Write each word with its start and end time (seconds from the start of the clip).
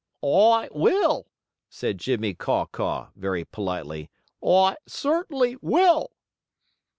"I 0.23 0.67
will," 0.71 1.27
said 1.69 1.99
Jimmie 1.99 2.33
Caw 2.33 2.65
Caw, 2.65 3.09
very 3.15 3.45
politely. 3.45 4.09
"I 4.43 4.77
certainly 4.87 5.57
will!" 5.61 6.11